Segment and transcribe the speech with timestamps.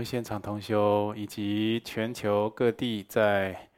[0.00, 3.68] 们现场同修以及全球各地在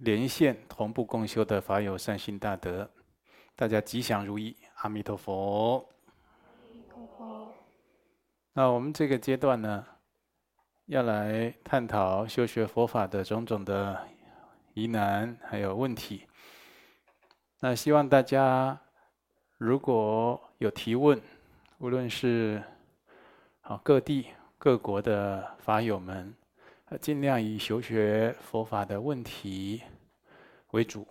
[0.00, 2.90] 连线同步共修的法友善心大德，
[3.56, 5.88] 大家吉祥如意，阿弥陀佛。
[8.52, 9.86] 那我们这个阶段呢，
[10.84, 14.06] 要来探讨修学佛法的种种的
[14.74, 16.26] 疑难还有问题。
[17.60, 18.78] 那希望大家
[19.56, 21.18] 如果有提问，
[21.78, 22.62] 无论是
[23.62, 24.26] 好各地
[24.58, 26.34] 各国的法友们，
[27.00, 29.82] 尽量以修学佛法的问题
[30.72, 31.06] 为主，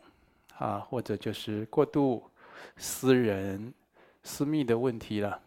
[0.57, 2.29] 啊或者就是过度
[2.75, 3.73] 私人
[4.23, 5.41] 私密的问题了，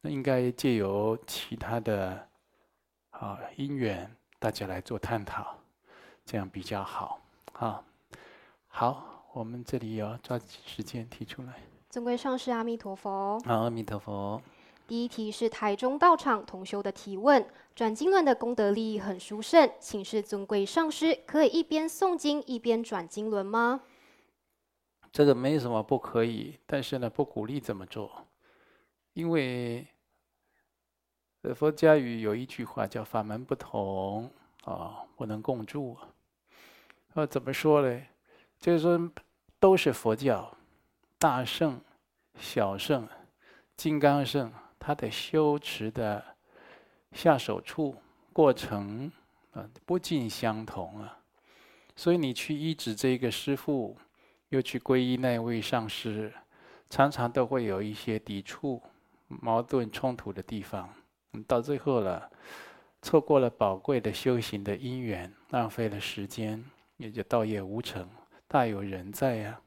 [0.00, 2.28] 那应该借由其他的
[3.10, 5.56] 啊因缘，大家来做探讨，
[6.26, 7.20] 这样比较好
[7.54, 7.82] 啊。
[8.66, 9.10] 好。
[9.34, 11.54] 我们这里要抓紧时间提出来。
[11.90, 13.36] 尊贵上师阿弥陀佛。
[13.40, 14.40] 好，阿弥陀佛。
[14.86, 23.80] 第一题是台中道场同修的提问：转经轮的功德利益很殊胜，请示尊贵上师，可以一边诵经一边转经轮吗？
[25.10, 28.26] 这个没什么不可以，但是呢，不鼓励这么做，
[29.14, 29.86] 因为
[31.54, 34.30] 佛家语有一句话叫“法门不同
[34.64, 35.96] 啊，不能共住”。
[37.14, 38.02] 啊，怎么说呢？
[38.58, 39.10] 就是说，
[39.58, 40.54] 都是佛教，
[41.18, 41.80] 大圣、
[42.38, 43.08] 小圣、
[43.76, 44.52] 金刚圣，
[44.86, 46.22] 他的修持的
[47.12, 47.96] 下手处、
[48.34, 49.10] 过程
[49.54, 51.20] 啊，不尽相同啊。
[51.96, 53.96] 所以你去依止这个师父，
[54.50, 56.30] 又去皈依那位上师，
[56.90, 58.82] 常常都会有一些抵触、
[59.26, 60.92] 矛盾、冲突的地方。
[61.46, 62.30] 到最后了，
[63.00, 66.62] 错过了宝贵的修行的因缘，浪费了时间，
[66.98, 68.06] 也就道业无成。
[68.46, 69.62] 大有人在呀、啊。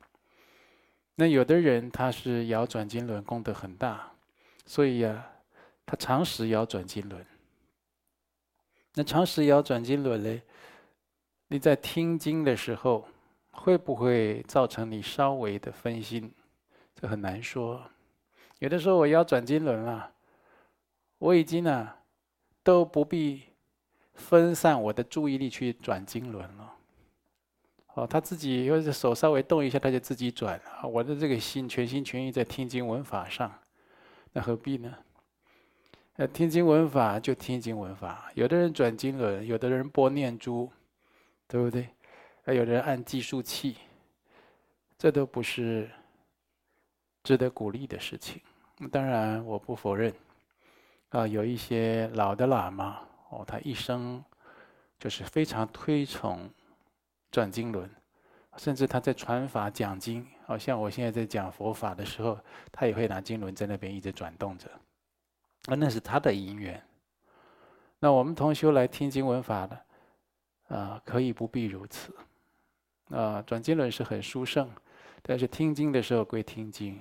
[1.16, 4.12] 那有的人他是摇转经轮功德很大，
[4.68, 5.28] 所以呀、
[5.86, 7.26] 他常时要转经轮。
[8.94, 10.42] 那常时要转经轮呢？
[11.48, 13.08] 你在听经的时候，
[13.52, 16.32] 会不会造成你稍微的分心？
[16.94, 17.82] 这很难说。
[18.60, 20.12] 有的时候我要转经轮了，
[21.20, 22.00] 我已经呢、啊，
[22.64, 23.44] 都不必
[24.16, 26.74] 分散我的注意力去转经轮了。
[27.94, 30.60] 哦，他自己或者手稍微动一下，他就自己转。
[30.84, 33.58] 我的这个心全心全意在听经闻法上，
[34.38, 34.96] 那何必呢？
[36.18, 38.32] 呃，听经闻法就听经闻法。
[38.36, 40.72] 有的人转经轮，有的人拨念珠，
[41.48, 41.90] 对不对？
[42.46, 43.78] 还有人按计数器，
[44.96, 45.90] 这都不是
[47.24, 48.40] 值得鼓励的事情。
[48.92, 50.14] 当然，我不否认
[51.10, 53.00] 啊，有一些老的喇嘛
[53.30, 54.24] 哦，他一生
[55.00, 56.48] 就是非常推崇。
[57.32, 57.90] 转经轮，
[58.56, 62.40] 甚至他在传法讲经，好像我现在在讲佛法的时候，
[62.72, 64.70] 他也会拿经轮在那边一直转动着。
[65.66, 66.82] 啊，那是他的因缘。
[68.00, 69.78] 那我们同修来听经闻法的，
[70.70, 72.16] 啊，可以不必如此。
[73.10, 74.72] 啊，转经轮是很殊胜，
[75.22, 76.98] 但是听经的时候归听经，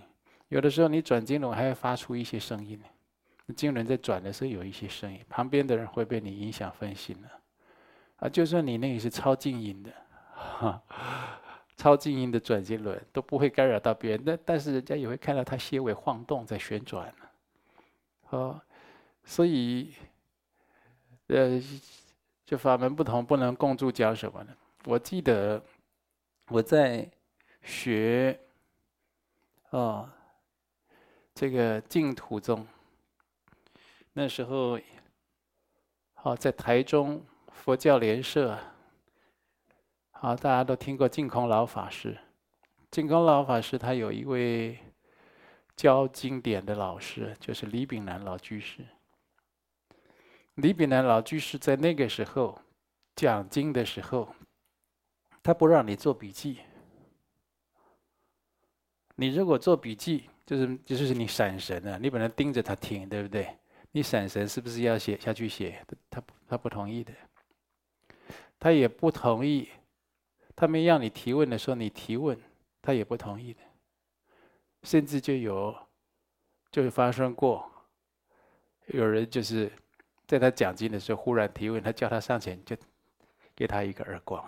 [0.49, 2.83] 有的时候你转经轮还会发出一些声音，
[3.55, 7.29] 经轮在转的时候有一些声音，旁边的人会被你影响分心了。
[8.17, 9.93] 啊，就算你那个是超静音的。
[10.35, 10.83] 哈，
[11.77, 17.15] 超静音的转经轮都不会干扰到别人，但但是人家也会看到它些微晃动在旋转。
[18.31, 18.61] 哦，
[19.25, 19.93] 所以，
[21.27, 21.63] 呃，
[22.45, 24.57] 就法门不同，不能共住讲什么呢？
[24.85, 25.63] 我记得
[26.49, 27.09] 我在
[27.63, 28.41] 学，
[29.71, 30.09] 哦，
[31.35, 32.67] 这个净土宗，
[34.15, 34.79] 那时候，
[36.15, 37.23] 好在台中
[37.53, 38.59] 佛教联社。
[40.19, 42.17] 好，大家都听过净空老法师。
[42.91, 44.79] 净空老法师他有一位
[45.77, 48.83] 教经典的老师，就是李炳南老居士。
[50.55, 52.59] 李炳南老居士在那个时候
[53.15, 54.35] 讲经的时候，
[55.43, 56.61] 他不让你做笔记。
[59.17, 63.55] 你如果做笔记，就是就是你闪神啊，你本来盯着他听，对不对？
[63.93, 65.85] 你闪神是不是要写下去写？
[66.09, 67.13] 他他不同意的，
[68.59, 69.69] 他也不同意。
[70.57, 72.37] 他们让你提问的时候，你提问，
[72.81, 73.61] 他也不同意的。
[74.83, 75.75] 甚至就有，
[76.71, 77.71] 就是发生过，
[78.87, 79.71] 有人就是
[80.27, 82.75] 在他讲经的时候忽然提问，他叫他上前就
[83.55, 84.43] 给他一个耳光，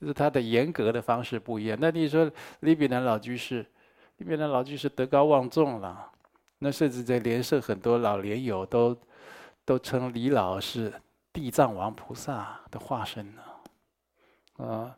[0.00, 1.78] 就是他的严格的方式不一样。
[1.80, 2.30] 那你说
[2.60, 3.64] 李炳南老居士，
[4.16, 6.10] 李炳南老居士德高望重了，
[6.58, 8.98] 那甚至在莲社很多老莲友都
[9.64, 10.92] 都称李老是
[11.32, 13.42] 地藏王菩萨的化身呢，
[14.56, 14.96] 啊。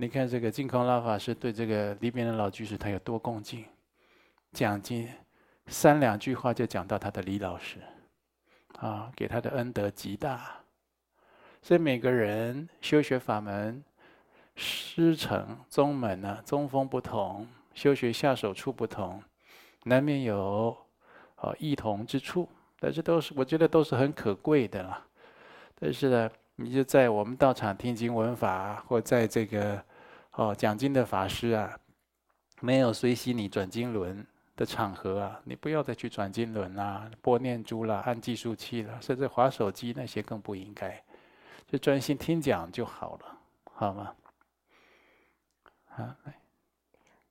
[0.00, 3.66] 你看这个净空老法师对这个里边的老居士，他有多恭敬，
[4.50, 5.06] 讲经
[5.66, 7.76] 三两句话就讲到他的李老师，
[8.78, 10.56] 啊，给他的恩德极大。
[11.60, 13.84] 所以每个人修学法门、
[14.56, 19.22] 师承宗门呢，宗风不同，修学下手处不同，
[19.84, 20.74] 难免有
[21.34, 22.48] 啊异同之处。
[22.78, 25.04] 但是都是我觉得都是很可贵的啦。
[25.78, 29.84] 但是呢，你就在我们道场听经闻法，或在这个
[30.40, 31.78] 哦讲经的法师啊，
[32.62, 34.26] 没有随喜你转经轮
[34.56, 40.98] 的场合啊，你不要再去转经轮啦、拨念珠啦、按计数器啦，甚至划手机那些更不应该。
[41.66, 43.38] 就专心听讲就好了，
[43.74, 44.14] 好吗？
[45.88, 46.39] 好，来。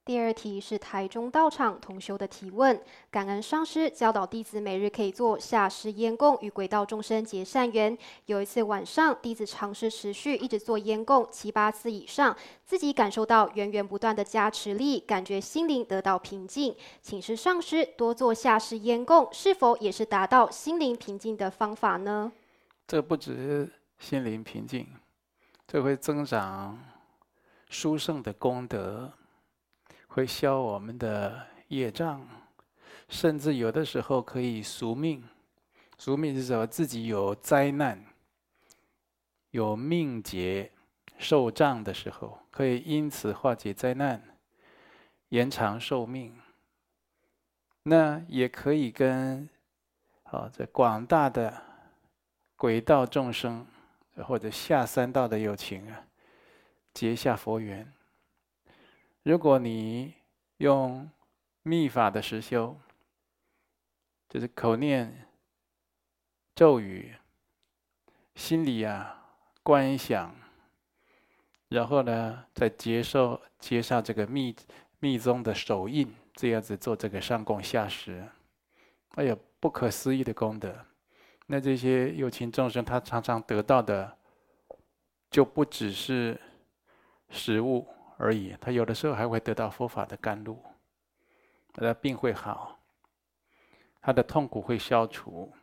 [0.10, 7.96] 第二题是台中道场同修的提问：感恩上师教导弟子每日可以做下施烟供，与轨道众生结善缘。
[8.26, 12.36] 有一次晚上，弟子尝试持续一直做烟供七八次以上，
[12.66, 16.76] 自己感受到源源不断的加持力，感觉心灵得到平静。
[17.04, 22.32] 请示上师，多做下施烟供是否也是达到心灵平静的方法呢？
[22.88, 23.72] 这不止。
[24.00, 24.88] 心灵平静，
[25.68, 26.80] 这会增长
[27.70, 29.14] 殊胜的功德，
[30.20, 32.28] 会消我们的业障，
[33.08, 35.24] 甚至有的时候可以赎命。
[35.98, 36.68] 赎命是什么？
[36.68, 38.06] 自己有灾难、
[39.52, 40.70] 有命劫、
[41.18, 44.22] 受障的时候，可以因此化解灾难，
[45.30, 46.38] 延长寿命。
[47.84, 49.48] 那也可以跟
[50.24, 51.62] 啊，这广大的
[52.58, 53.66] 轨道众生。
[54.28, 56.04] 或者下三道的有情啊，
[56.94, 57.90] 结下佛缘。
[59.24, 60.14] 如果你
[60.58, 61.10] 用
[61.64, 62.78] 密法的实修，
[64.30, 65.28] 就是口念
[66.56, 67.16] 咒语，
[68.36, 70.34] 心里啊观想，
[71.68, 74.56] 然后呢再接受接上这个密
[75.00, 78.28] 密宗的手印，这样子做这个上供下施，
[79.16, 80.86] 哎呀，不可思议的功德。
[81.48, 84.18] 那这些有情众生，他常常得到的，
[85.30, 86.40] 就不只是
[87.30, 87.88] 食物
[88.22, 90.62] 而已，他有的时候还会得到佛法的甘露，
[91.72, 92.78] 他的病会好，
[94.02, 95.54] 他的痛苦会消除，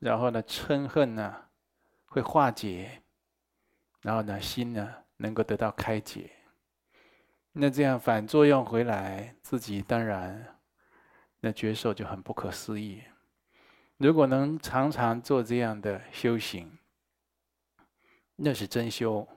[0.00, 1.44] 然后呢，嗔恨呢
[2.06, 3.02] 会化解，
[4.00, 6.32] 然后呢，心呢能够得到开解。
[7.52, 10.58] 那这样反作用回来，自己当然
[11.38, 13.04] 那觉受就很不可思议。
[13.98, 16.76] 如果能常常做这样的修行，
[18.34, 19.28] 那是真修，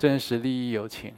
[0.00, 1.14] 真实利益有情，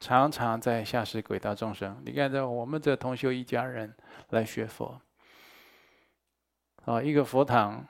[0.00, 2.02] 常常在下施轨道众生。
[2.04, 3.94] 你看，这我们这同修一家人
[4.30, 5.00] 来学佛，
[6.86, 7.86] 啊，一个佛堂，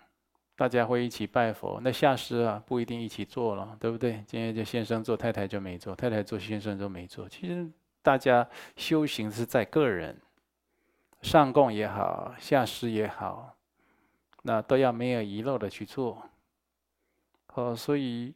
[0.54, 1.80] 大家会一起拜佛。
[1.82, 4.22] 那下施啊，不一定一起做了，对不对？
[4.26, 7.26] 今天就先生做，太太就没做；太太做，先生就没做。
[7.26, 7.66] 其实
[8.02, 8.46] 大家
[8.76, 10.20] 修行是在个人，
[11.22, 13.56] 上供也好，下施也好。
[14.42, 16.28] 那都要没有遗漏的去做，
[17.54, 18.34] 哦，所以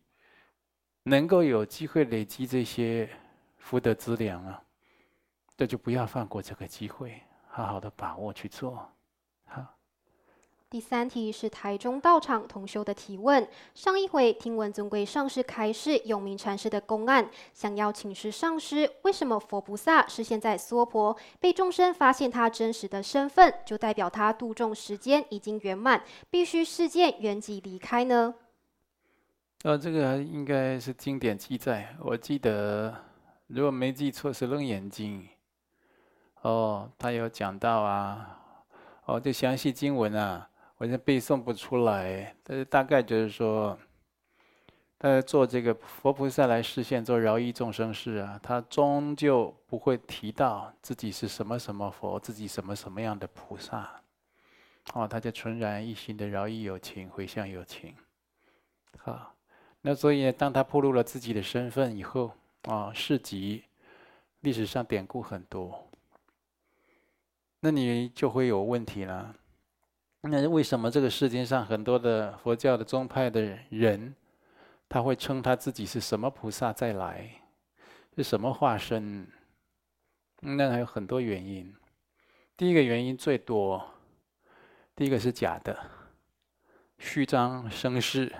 [1.04, 3.08] 能够有机会累积这些
[3.56, 4.62] 福德资粮啊，
[5.56, 8.88] 这就不要放过这个机会，好好的把握去做。
[10.68, 13.44] 第三题是台中道场同修的提问。
[13.74, 28.36] 上一回听闻尊贵上师开示永明禅师的公案，想要请示上师，为什么佛菩萨是现在娑婆被众生发现他真实的身份，就代表他度众时间已经圆满，必须示见圆寂离开呢？
[29.62, 32.96] 呃，这个应该是经典记载，我记得
[33.46, 35.22] 如果没记错是《楞严经》。
[36.40, 38.40] 哦，他有讲到啊，
[39.04, 40.48] 哦，这详细经文啊。
[40.78, 43.78] 我现在背诵不出来，但是大概就是说，
[44.98, 54.00] 他做这个佛菩萨来示现做饶益众生事啊，他终究不会提到自己是什么什么佛，自己什么什么样的菩萨，
[54.94, 57.94] 哦，他就纯然一心的饶益有情，回向有情。
[58.96, 59.34] 好，
[59.82, 62.32] 那所以当他暴露了自己的身份以后，
[62.64, 63.64] 啊，事迹
[64.40, 65.90] 历史上典故很多，
[67.60, 69.34] 那你就会有问题了。
[70.22, 74.14] 那为什么这个世界上很多的佛教的宗派的人，
[74.86, 77.40] 他会称他自己是什么菩萨再来，
[78.16, 79.26] 是什么化身？
[80.40, 81.74] 那还有很多原因。
[82.54, 83.94] 第一个原因最多，
[84.94, 85.78] 第一个是假的，
[86.98, 88.30] 虚张声势。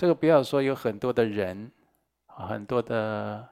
[0.00, 1.70] 这个不要说有很多的人，
[2.24, 3.46] 很多的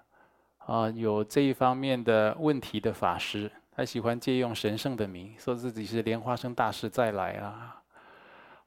[0.57, 3.52] 啊有这一方面的问题的法师。
[3.73, 7.83] 他喜欢借用神圣的名，说自己是莲花生大师再来啊，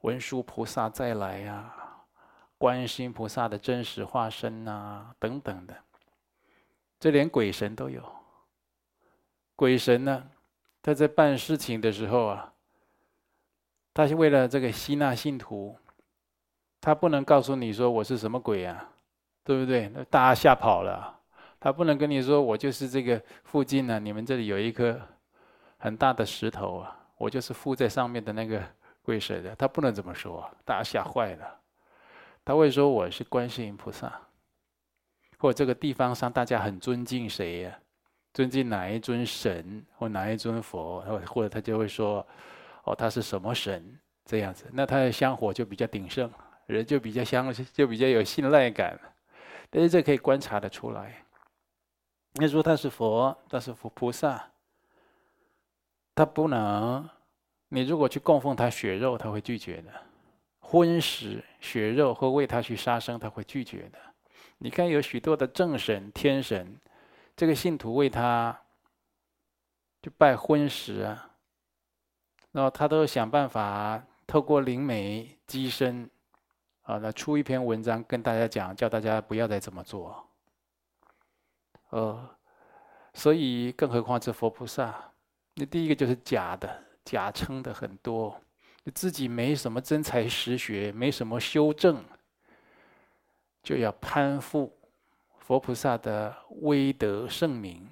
[0.01, 2.05] 文殊菩萨再来啊，
[2.55, 5.75] 观世音菩萨的真实化身啊，等等的。
[6.99, 8.03] 这连鬼神都有。
[9.55, 10.29] 鬼神呢，
[10.83, 12.53] 他在办事情的时候啊，
[13.91, 15.75] 他是为了这个吸纳信徒，
[16.81, 18.89] 他不能告诉你说我是什么鬼啊，
[19.43, 19.87] 对不对？
[19.89, 21.19] 那大家吓跑了。
[21.59, 24.99] 他不能跟你说我就是这个附近呢、啊，你们这里有一颗
[25.77, 28.61] 很大的石头啊，我就是附在上面的那个
[29.03, 29.55] 鬼神的。
[29.55, 31.59] 他不能这么说，大家吓坏了。
[32.43, 34.11] 他会说我是观世音菩萨，
[35.37, 37.79] 或这个地方上大家很尊敬谁呀、
[38.33, 42.25] 尊敬哪一尊神或哪一尊佛，或或者他就会说，
[42.85, 46.27] 哦，他是什么神这样子，那他的香火就比较鼎盛，
[46.71, 48.99] 人就比较相信就比较有信赖感。
[49.69, 51.23] 但是这可以观察得出来。
[52.33, 54.51] 你说他是佛，他是佛菩萨，
[56.15, 57.09] 他不能。
[57.69, 59.91] 你如果去供奉他血肉，他会拒绝的；
[60.59, 63.99] 荤食血肉或为他去杀生，他会拒绝的。
[64.57, 66.79] 你看有许多的正神、天神。
[67.33, 68.55] 这个信徒为他
[70.01, 71.31] 就拜荤食啊，
[72.51, 76.09] 然后他都想办法透过灵媒乩身
[76.83, 80.27] 啊，那出一篇文章跟大家讲，叫大家不要再这么做。
[81.89, 82.29] 呃，
[83.13, 85.11] 所以更何况是佛菩萨，
[85.55, 88.41] 那第一个就是假的，假称的很多，
[88.95, 92.03] 自己没什么真才实学，没什么修正，
[93.61, 94.77] 就要攀附。
[95.37, 97.89] 佛菩萨的威德圣名。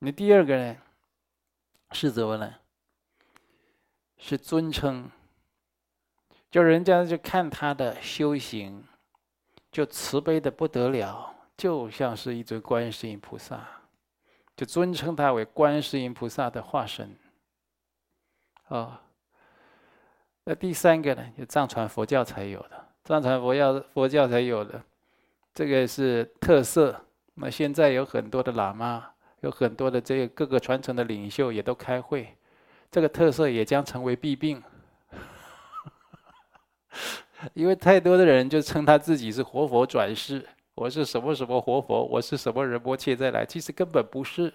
[0.00, 0.76] 你第二个呢？
[1.92, 2.54] 是怎么呢？
[4.16, 5.08] 是尊称，
[6.50, 8.82] 就人家就看他的修行，
[9.70, 13.66] 就慈悲的不得了，就像是一尊观世音菩萨，
[14.56, 17.14] 就尊称他为观世音菩萨的化身。
[18.68, 18.98] 哦，
[20.44, 21.24] 那第三个呢？
[21.36, 24.82] 就藏传佛教才有的，藏传佛教佛教才有的。
[25.54, 27.04] 这个是特色。
[27.34, 29.10] 那现在有很多的喇嘛，
[29.42, 32.36] 有很多的这个各个传承的领袖也都开会，
[32.90, 34.62] 这个特色也将成为弊病。
[37.54, 44.52] 因为太多的人就称他自己是活佛转世，我是什么什么活佛，我是什么人波切再来，其实根本不是。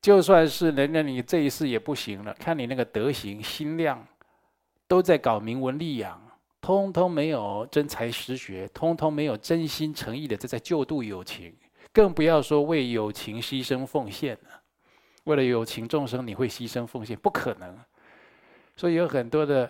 [0.00, 4.04] 就算是人家你这一世也不行了，看你那个德行心量，
[4.88, 6.20] 都在搞名闻利养。
[6.60, 11.52] 通通没有真才实学，通通没有真心诚意的在在救度友情，
[11.92, 14.62] 更不要说为友情牺牲奉献了。
[15.24, 17.16] 为了友情众生，你会牺牲奉献？
[17.16, 17.76] 不可能。
[18.76, 19.68] 所以有很多的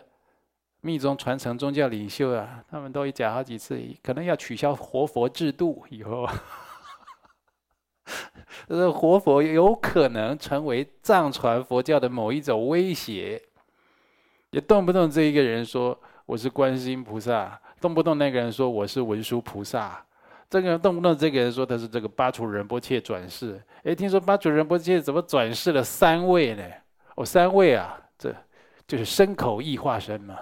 [0.83, 6.29] 密宗传承宗教领袖啊，他们都讲好几次，可能要取消活佛制度以后，
[8.69, 13.41] 这活佛有可能成为藏传佛教的某一种威胁，
[14.51, 15.99] 也动不动这一个人说。
[16.25, 20.03] 我是观世音菩萨，动不动那个人说我是文殊菩萨，
[20.49, 23.61] 这个动不动这个人说他是这个巴楚仁波切转世。
[23.83, 26.62] 哎，听说巴楚仁波切怎么转世了三位呢？
[27.17, 28.35] 哦，三位啊，这
[28.87, 30.39] 就是身口意化身嘛，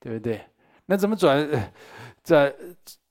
[0.00, 0.40] 对不对？
[0.86, 1.48] 那怎么转？
[2.24, 2.52] 这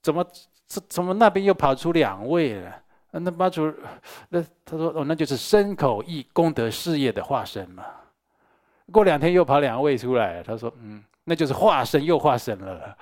[0.01, 0.25] 怎么
[0.65, 2.75] 怎怎么那边又跑出两位了？
[3.12, 3.74] 那巴楚
[4.29, 7.86] 那他说哦，那就是身口意功德事业的化身嘛。
[8.91, 11.03] 过两天又跑两位出来，他说嗯。
[11.25, 12.98] 那就是化身又化身了，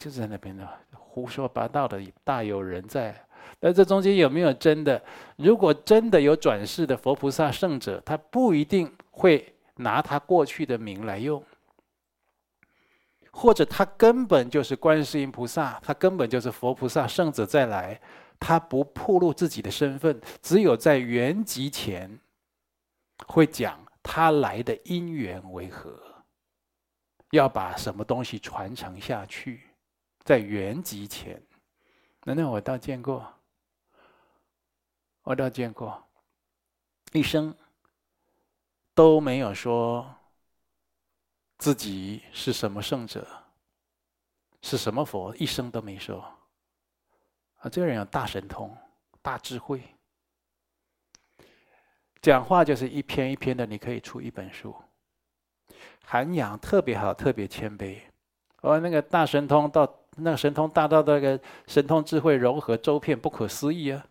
[0.00, 3.14] 就是在那边的胡说八道的大有人在。
[3.60, 5.00] 那这中间有没有真的？
[5.36, 11.40] 如果真的有转世的佛菩萨圣者，他不一定会拿他过去的名来用，
[13.40, 18.00] 或者他根本就是观世音菩萨，他根本就是佛菩萨圣者再来，
[18.40, 22.18] 他不暴露自己的身份，只有在圆寂前
[23.28, 26.02] 会讲他来的因缘为何。
[27.30, 29.70] 要把什么东西传承下去，
[30.24, 31.40] 在圆寂前，
[32.24, 33.24] 难道我倒见过，
[35.22, 36.02] 我倒见过，
[37.12, 37.54] 一生
[38.94, 40.12] 都没有说
[41.58, 43.26] 自己是什么圣者，
[44.62, 46.24] 是什么佛，一生都没说。
[47.58, 48.74] 啊，这个人有大神通、
[49.20, 49.82] 大智慧，
[52.22, 54.74] 讲话就是一篇一篇的，你可以出一本书。
[56.04, 57.98] 涵养特别好，特别谦卑。
[58.60, 64.06] 哦，那个大神通到那个神通大到那个神通智慧融合周遍，不可思议啊！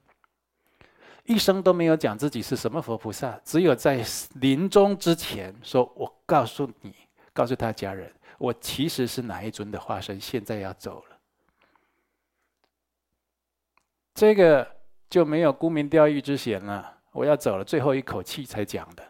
[1.23, 4.03] 一生都没有讲自己是什么佛菩萨，只有在
[4.35, 6.95] 临终之前说：“我告诉你，
[7.37, 11.17] 告诉他家人，我其实是哪一尊的化身，现在要走了。”
[14.15, 14.67] 这个
[15.07, 16.97] 就没有沽名钓誉之嫌了。
[17.11, 19.03] 我要走了，最后一口气才讲的。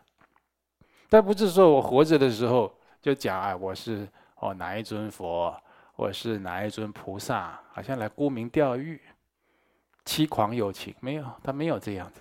[1.07, 4.05] 但不是说我活着的时候就讲啊，我是
[4.35, 5.55] 哦哪一尊佛，
[5.95, 9.01] 我是哪一尊菩萨，好像来沽名钓誉、
[10.03, 12.19] 欺狂有情，没有，他没有这样子。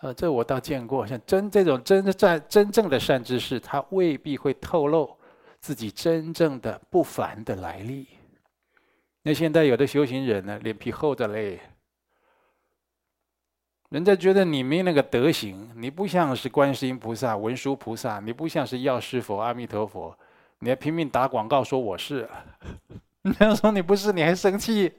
[0.00, 5.16] 呃，这我倒见过，像真这种真的在真正的善知识，他未必会透露
[5.58, 8.06] 自己真正的不凡的来历。
[9.22, 11.58] 那现在有的修行人呢，脸皮厚着嘞，
[13.88, 20.16] 人家觉得你没那个德行，你不像是观世音菩萨、文殊菩萨，你不像是药师佛、阿弥陀佛，
[20.58, 22.28] 你还拼命打广告说我是，
[23.22, 24.92] 人家说你不是，你还生气，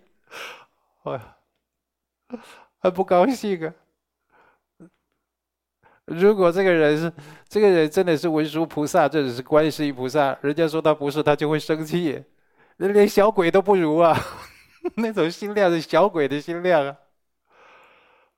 [1.03, 1.21] 哎，
[2.79, 3.73] 还不高兴啊？
[6.07, 7.11] 如果这个人是
[7.49, 12.23] 这个人真的是文殊菩萨，或者是观世音菩萨，人家说他不是，他就会生气。
[12.77, 14.17] 人连小鬼都不如啊，
[14.95, 16.95] 那种心量是小鬼的心量啊！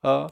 [0.02, 0.28] 啊，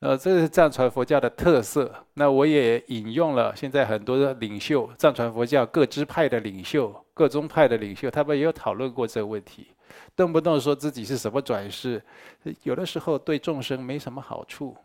[0.00, 1.94] 呃，这是藏传佛教的特色。
[2.14, 9.68] 那我也引用了现在很多的领袖，藏传佛教各支派的领袖、各宗派的领袖，他们也有讨论过这个问题。
[10.16, 12.02] 动不动说自己是什么转世，
[12.64, 14.76] 有的时候对众生没什么好处。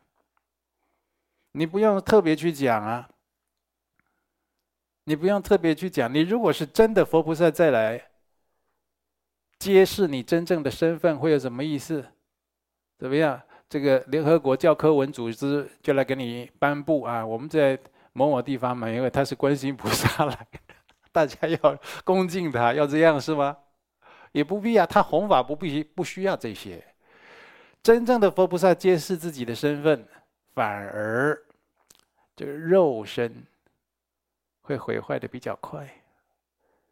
[1.53, 3.09] 你不用特别去讲啊。
[5.05, 8.01] 你不用特别去讲，你如果是真的佛菩萨再来
[9.59, 12.05] 揭示你真正的身份，会有什么意思？
[12.97, 13.41] 怎么样？
[13.67, 17.77] 这个联合国教科文组织就来给你颁布啊，我们在
[18.13, 20.47] 某某地方嘛，因为他是观世音菩萨来，
[21.11, 23.57] 大家要恭敬他，要这样是吗？
[24.31, 26.81] 也不必要，他弘法不必不需要这些。
[27.81, 30.07] 真正的佛菩萨揭示自己的身份，
[30.53, 31.42] 反而
[32.35, 33.45] 这个肉身。
[34.65, 35.85] 会毁坏的比较快，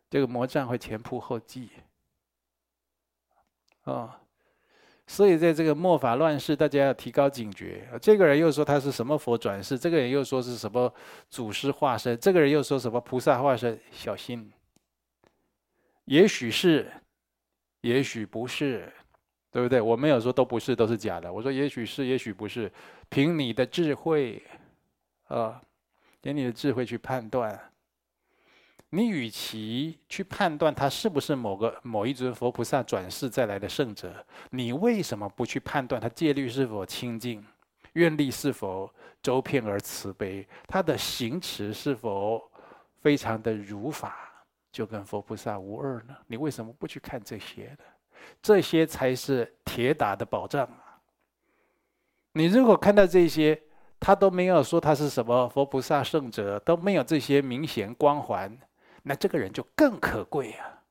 [0.09, 1.69] 这个魔障会前仆后继，
[3.85, 4.11] 哦，
[5.07, 7.87] 所以在这个末法乱世，大家要提高警觉。
[8.01, 10.93] 这个人又说他是什么佛转世，这个人又说是什么
[11.29, 14.51] 祖师化身，这个人又说什么菩萨化身，小心，
[16.03, 16.91] 也许是，
[17.79, 18.91] 也许不是，
[19.49, 19.79] 对不对？
[19.79, 21.31] 我没有说都不是，都是假的。
[21.31, 22.69] 我说也许是，也许不是，
[23.07, 24.43] 凭你的智慧，
[25.31, 25.61] 啊、
[26.21, 27.71] 给你的智慧去判断，
[28.89, 37.41] 你与其去判断他是不是某个某一尊佛菩萨转世再来的圣者，你为什么不去判断他戒律是否清净，
[37.93, 42.51] 愿力是否周遍而慈悲，他的行持是否
[43.01, 46.15] 非常的如法，就跟佛菩萨无二呢？
[46.27, 47.85] 你为什么不去看这些呢？
[48.41, 50.99] 这些才是铁打的保障啊！
[52.33, 53.59] 你如果看到这些，
[54.01, 58.57] 他都没有说他是什么佛菩萨圣者，都没有这些明显光环，
[59.03, 60.81] 那这个人就更可贵啊，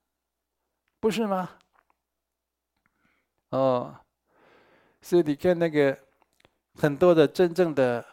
[1.00, 1.50] 不是吗？
[3.50, 3.96] 哦，
[5.02, 5.98] 所以你看那个
[6.76, 8.04] 很多的真正的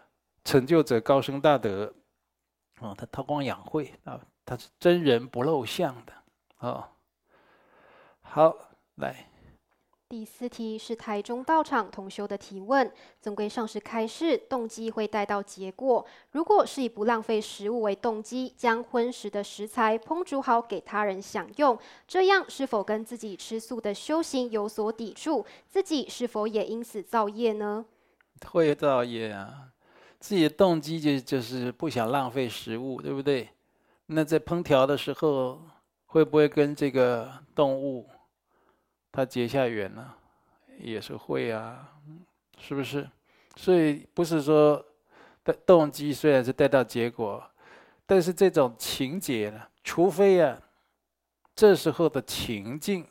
[0.43, 1.93] 成就者、高僧大德，
[2.79, 6.13] 哦，他韬光养晦啊，他是真人不露相的
[6.57, 6.83] 哦。
[8.21, 8.55] 好，
[8.95, 9.29] 来。
[10.09, 12.89] 第四题是台中道场同修的提问：
[13.19, 16.05] 总归上师开示，动机会带到结果。
[16.31, 25.45] 如果是以不浪费食物为动机，将荤食的食材烹煮好给他人享用，这样是否跟自己吃素的修行有所抵触？
[25.67, 27.85] 自己是否也因此造业呢？
[28.45, 29.67] 会造业啊！
[30.21, 33.49] 自己的动机就就是不想浪费食物，对不对？
[34.05, 35.59] 那在烹调的时候，
[36.05, 38.07] 会不会跟这个动物？
[39.11, 40.13] 他结下缘呢，
[40.79, 41.99] 也是会啊，
[42.59, 43.09] 是不是？
[43.55, 44.85] 所以不是说
[45.43, 47.43] 的动机虽然是带到结果，
[48.05, 50.61] 但是这种情节呢，除非啊，
[51.55, 53.07] 这时候的情境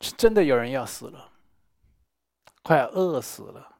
[0.00, 1.32] 是真的有人要死了，
[2.62, 3.76] 快饿死了，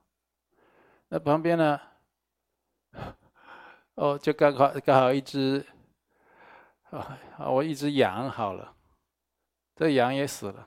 [1.09, 1.81] 那旁边呢，
[3.95, 5.65] 哦，就刚好刚好一只，
[6.91, 8.76] 啊，我一只羊好了。
[9.77, 10.67] 这羊也死了。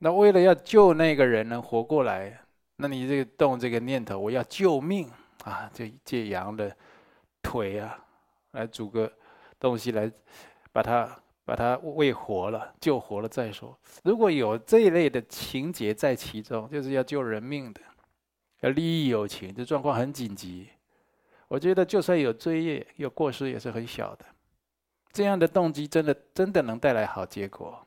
[0.00, 2.38] 那为了要救那个人能活过来，
[2.76, 5.08] 那你这个动这个念头，我要救命
[5.44, 5.70] 啊！
[5.72, 6.76] 就借羊的
[7.40, 7.98] 腿啊，
[8.50, 9.10] 来煮个
[9.58, 10.10] 东西来
[10.72, 11.08] 把它
[11.44, 13.78] 把它喂活了，救活了再说。
[14.02, 17.80] 如果有这一类的情节在其中，就是要救人命的，
[18.60, 20.68] 要利益有情，这状况很紧急。
[21.46, 24.24] 我觉得就算有罪业、有过失，也是很小的。
[25.14, 27.86] 这样的动机真的真的能带来好结果，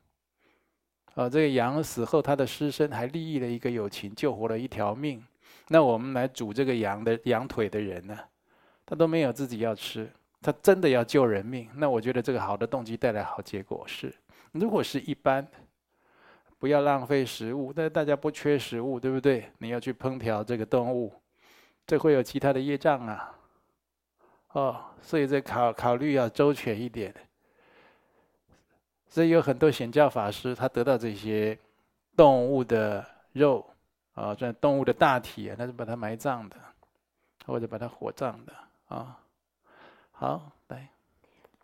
[1.16, 5.22] 啊，这个羊死后，他的尸身还利益了一个友情，救活了一条命。
[5.68, 8.18] 那我们来煮这个羊的羊腿的人呢，
[8.86, 10.10] 他都没有自己要吃，
[10.42, 11.70] 他真的要救人命。
[11.76, 14.16] 那我觉得这个好的动机带来好结果是，
[14.54, 15.46] 如果是一般，
[16.58, 19.52] 不要浪费食物，但是大家不缺食物，对不对？
[19.58, 21.14] 你要去烹调这个动物，
[21.86, 23.37] 这会有其他的业障啊。
[24.58, 27.14] 哦，所以这考考虑要周全一点。
[29.08, 31.56] 所以有很多显教法师，他得到这些
[32.16, 33.64] 动物的肉，
[34.16, 36.56] 啊，这动物的大体啊，那是把它埋葬的，
[37.46, 38.54] 或者把它火葬的
[38.88, 39.20] 啊。
[40.12, 40.52] 好，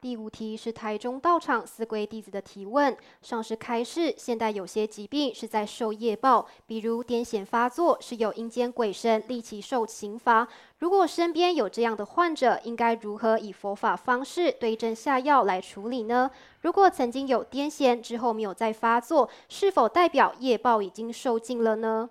[0.04, 2.94] 第五题是台中道场思归弟子的提问。
[3.22, 10.46] 上师开示，现代有些疾病是在受业报，比如癫痫发作，是有阴间鬼神立即受刑罚。
[10.80, 16.30] 如果身边有这样的患者，应该如何以佛法方式对症下药来处理呢？
[16.60, 22.10] 如果曾经有癫痫之后没有再发作，是否代表业报已经受尽了呢？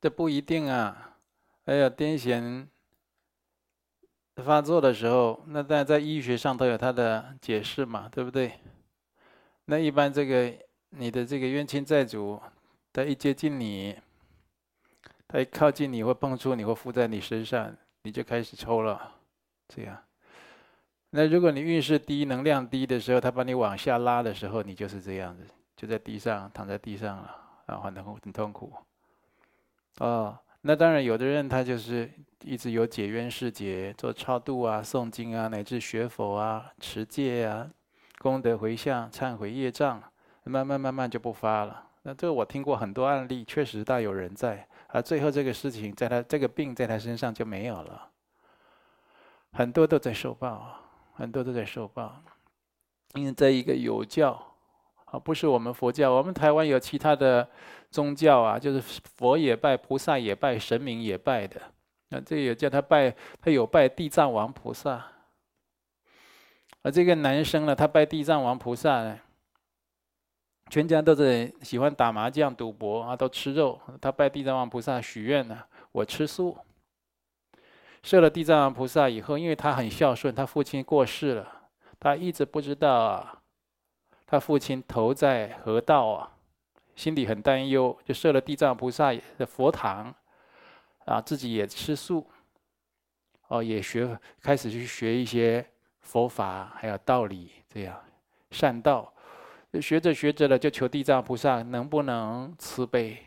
[0.00, 1.16] 这不一定啊。
[1.66, 2.68] 哎呀，癫痫。
[4.42, 8.52] 发作的时候，那但在医学上都有它的解释嘛，对不对？
[9.66, 10.52] 那一般这个
[10.90, 12.40] 你的这个冤亲债主，
[12.92, 13.96] 他一接近你，
[15.28, 19.12] 他一靠近你或碰触你或附在你身上，你就开始抽了，
[19.68, 19.96] 这样。
[21.10, 28.72] 那如果你运势低、能量低的时候，他把你往下拉的时候，你就是这样子，就在地上躺在地上了，然后很很痛苦。
[30.00, 30.36] 哦。
[30.66, 37.70] 那当然，有的人他就是一直有解冤释结，做超度啊、诵经啊，乃至学佛啊、持戒啊、
[38.18, 40.02] 功德回向、忏悔业障，
[40.44, 41.86] 慢慢慢慢就不发了。
[42.04, 44.66] 那这个我听过很多案例，确实大有人在。
[44.88, 48.08] 而最后这个事情在他这个病在他身上就没有了，
[49.52, 50.80] 很多都在受报，
[51.12, 52.22] 很多都在受报。
[53.12, 54.53] 因为在一个有教。
[55.14, 57.48] 啊，不是我们佛教，我们台湾有其他的
[57.88, 61.60] 宗教啊，就是佛也拜，菩萨也拜，神明也拜的。
[62.08, 65.06] 那这也叫他拜，他有拜地藏王菩萨。
[66.82, 69.20] 而这个男生呢，他拜地藏王菩萨呢，
[70.68, 73.80] 全家都在喜欢打麻将、赌博啊，都吃肉。
[74.00, 76.58] 他拜地藏王菩萨许愿呢，我吃素。
[78.02, 83.42] 设了地藏王菩萨以后，因为他很孝顺，他父亲过世了，他一直不知道啊。
[84.26, 86.30] 他父亲投在河道啊？
[86.96, 90.14] 心里很担忧，就设了地藏菩萨的佛堂，
[91.06, 92.24] 啊，自己也吃素，
[93.48, 95.66] 哦，也学开始去学一些
[96.00, 98.00] 佛法，还有道理，这样
[98.52, 99.12] 善道。
[99.82, 103.18] 学着学着了，就求地藏菩萨能不能慈悲，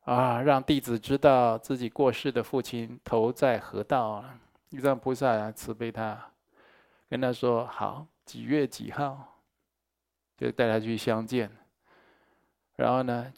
[0.00, 4.24] 啊，让弟子知道自己过世的父亲投在河道。
[4.68, 6.20] 地藏菩萨慈悲他，
[7.08, 9.26] 跟他说好，几月几号。
[10.40, 11.50] 就带他去相见，
[12.76, 13.30] 然后呢，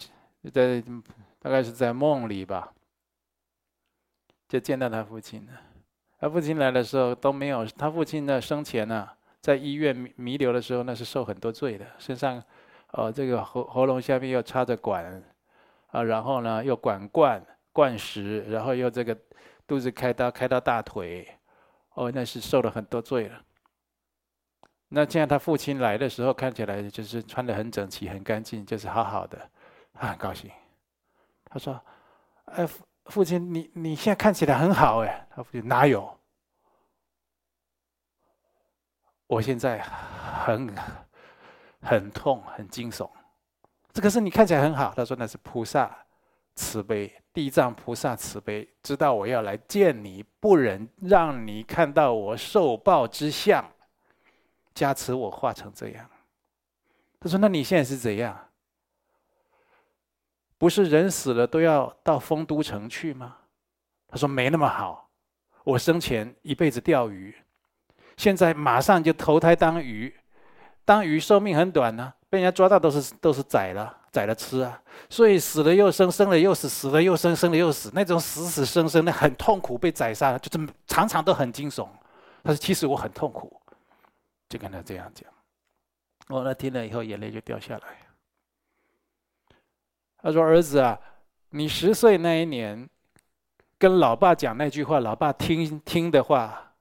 [0.53, 0.81] 在
[1.41, 2.73] 大概是在梦里吧，
[4.49, 5.53] 就见到他父亲了。
[6.21, 12.41] 他父亲来的时候都没有，他父亲呢生前呢，在医院弥留的时候，那是受很多罪的，身上，
[12.93, 15.21] 呃，这个喉喉咙下面又插着管，
[15.89, 19.19] 啊，然后呢又管灌灌食，然后又这个
[19.67, 21.27] 肚子开刀开到大腿，
[21.95, 23.43] 哦，那是受了很多罪了。
[24.95, 29.39] 那这样，他父亲来的时候看起来就是穿得很整齐、很干净，就是好好的，
[29.95, 30.51] 他很高兴。
[31.47, 31.81] 他说
[32.45, 36.15] ：“哎，父父亲，你你现在看起来很好哎。”他父亲哪有？
[39.27, 40.75] 我现在很
[41.81, 43.09] 很痛、很惊悚。
[43.95, 44.93] 这个是你看起来很好。
[44.95, 45.91] 他说：“那是菩萨
[46.55, 53.65] 慈悲，地藏菩萨慈悲，知道我要来见你，不忍让你看到我受报之相。”
[54.75, 56.09] 加持我化成这样，
[57.21, 58.49] 他说：“那你现在是怎样？
[60.59, 63.37] 不是人死了都要到丰都城去吗？”
[64.09, 65.09] 他说：“没那么好，
[65.65, 67.35] 我生前一辈子钓鱼，
[68.17, 70.15] 现在马上就投胎当鱼，
[70.85, 81.89] 当鱼寿命很短呢、被人家抓到都是都是宰了宰了吃啊，所以死了又生，生了又死，死了又生，生了又死，那种死死生生的很痛苦，被宰杀了，就这么常常都很惊悚。
[82.43, 83.59] 他说：其实我很痛苦。”
[84.53, 85.33] 就跟他这样讲，
[86.29, 87.83] 我那听了以后眼泪就掉下来。
[90.19, 91.01] 他说：“儿子啊，
[91.49, 92.87] 你十岁那一年
[93.79, 96.75] 跟老爸讲那句话，老爸听听的话，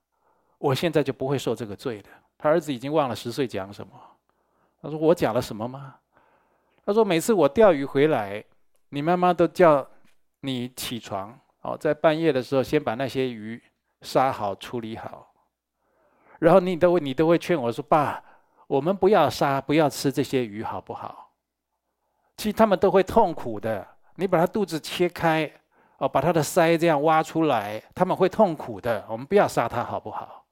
[0.58, 3.92] 我现在就不会受这个罪的。”他儿子已经忘了十岁讲什么。
[4.82, 5.96] 他说：“我讲了什么吗？”
[6.84, 8.44] 他说：“每次我钓鱼回来，
[8.90, 9.88] 你妈妈都叫
[10.40, 13.62] 你起床，哦，在半夜的时候先把那些鱼
[14.02, 15.28] 杀好处理好。”
[16.42, 18.20] 然后你都会，你都会劝我说：“爸，
[18.66, 21.30] 我们不要杀，不要吃这些鱼，好不好？”
[22.36, 23.86] 其实他们都会痛苦的。
[24.16, 25.48] 你把他肚子切开，
[25.98, 29.06] 哦，把他的腮这样挖出来，他们会痛苦的。
[29.08, 30.44] 我们不要杀他，好不好？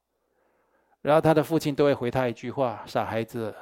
[1.02, 3.52] 然后他的父亲都会回他一句话：“傻孩子，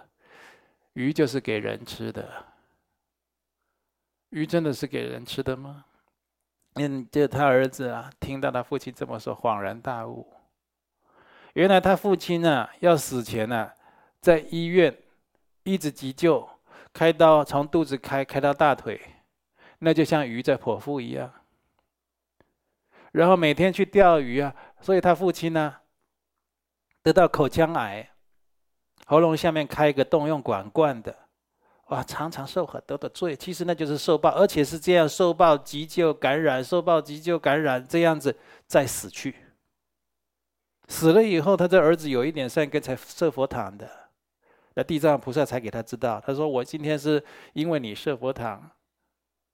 [0.93, 2.29] 鱼就是给人吃的。
[4.29, 5.87] 鱼真的是给人吃的吗？”
[6.77, 10.31] 嗯，就他儿子啊，听到他父亲这么说，恍然大悟。
[11.59, 13.69] 原来他父亲呢，要死前呢，
[14.21, 14.97] 在医院
[15.65, 16.49] 一直急救，
[16.93, 19.01] 开刀从肚子开开到大腿，
[19.81, 21.29] 那就像鱼在剖腹一样。
[23.11, 25.75] 然后每天去钓鱼啊，所以他父亲呢，
[27.03, 28.09] 得到口腔癌，
[29.07, 31.13] 喉咙下面开一个洞用管灌的，
[31.89, 33.35] 哇，常常受很多的罪。
[33.35, 39.35] 其实那就是受报，而且是这样受报急救感染，受报急救感染这样子再死去。
[40.89, 43.89] 死了以后，他这儿子有一点善根才设佛堂的，
[44.75, 46.21] 那地藏菩萨才给他知道。
[46.25, 47.23] 他说：“我今天是
[47.53, 48.71] 因为你设佛堂，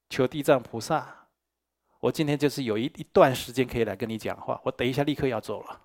[0.08, 1.26] 求地藏菩萨。”
[2.00, 5.80] 我今天就是有一一段时间可以来跟你讲话，我等一下立刻要走了，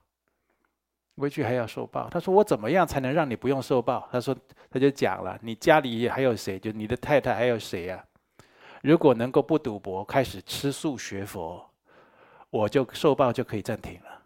[1.15, 2.09] 回去还要受报。
[2.09, 4.07] 他说我怎么样才能让你不用受报？
[4.11, 4.35] 他说
[4.69, 6.59] 他就讲了，你家里还有谁？
[6.59, 8.05] 就你的太太还有谁呀？
[8.83, 11.69] 如果能够不赌博，开始吃素学佛，
[12.49, 14.18] 我就受报就可以暂停了。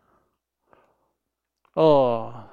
[1.73, 2.47] 哦，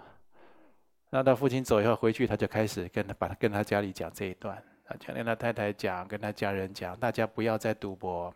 [1.10, 8.34] 那他父亲走以后回去，他就开始跟他把他跟他家里讲这一段，他讲跟他太太讲，跟他家人讲，大家不要再赌博。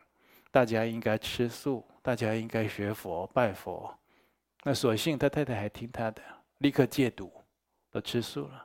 [0.50, 3.92] 大家应该吃素，大家应该学佛拜佛。
[4.62, 6.22] 那所幸他太太还听他的，
[6.58, 7.32] 立刻戒赌，
[7.90, 8.64] 都吃素了。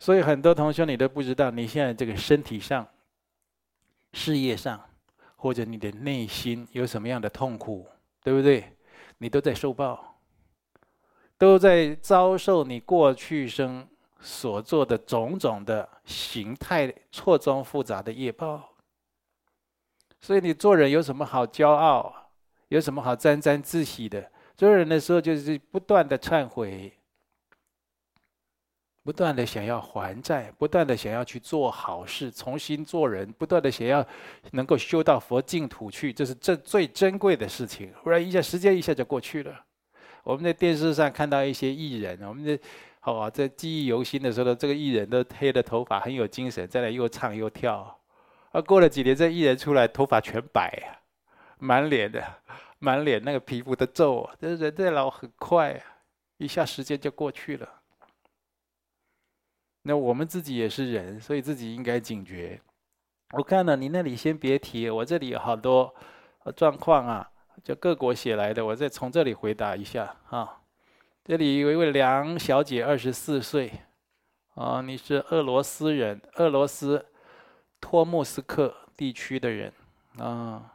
[0.00, 2.84] 所以很多同学你都不知道，你现在这个身体上、
[4.14, 4.84] 事业上，
[5.36, 7.86] 或者你的内心有什么样的痛苦，
[8.24, 8.64] 对不对？
[9.18, 10.09] 你都在受报，
[11.40, 13.88] 都在遭受你过去生
[14.20, 18.74] 所做的种种的形态错综复杂的业报。
[20.20, 22.14] 所以你做人有什么好骄傲？
[22.68, 24.30] 有什么好沾沾自喜的？
[24.54, 26.92] 做人的时候就是不断的忏悔，
[29.02, 34.06] 不断的想要还债，不断的想要去做好事，重新做人，不断的想要
[34.52, 37.90] 能够修到佛净土去，这是这最珍贵的事情。
[38.04, 39.64] 不然一下时间一下就过去了。
[40.22, 42.58] 我们在电视上看到一些艺人，我们在
[43.00, 47.98] 好啊，在记忆犹新的时候，这个艺人都黑的头发，很有精神，在那又唱又跳。
[48.52, 50.98] 啊，过了几年，这艺人出来，头发全白啊，
[51.58, 52.22] 满脸的，
[52.78, 55.84] 满脸那个皮肤的皱啊，这人在老很快啊，
[56.36, 57.68] 一下时间就过去了。
[59.82, 62.60] 那我们自己也是人，所以自己应该警觉。
[63.32, 65.94] 我看了你那里先别提，我这里有好多
[66.54, 67.30] 状况啊，
[67.62, 70.60] 就各国写来的，我再从这里回答一下啊。
[71.24, 73.70] 这里有一位梁小姐，二十四岁，
[74.54, 77.06] 啊，你是俄罗斯人，俄罗斯。
[77.82, 79.72] 托木斯克地区的人
[80.18, 80.74] 啊，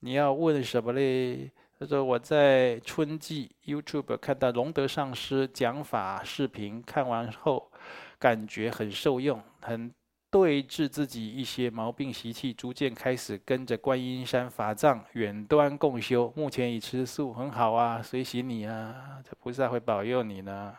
[0.00, 1.50] 你要问什么嘞？
[1.80, 7.72] 他说我在春季 YouTube 看到龙德上师讲法视频，看完后
[8.18, 9.90] 感觉很受用，很
[10.34, 20.74] 对治自己一些毛病习气，逐渐开始跟着观音山法藏远端共修，目前已吃素，很好啊，随喜你啊，这菩萨会保佑你呢。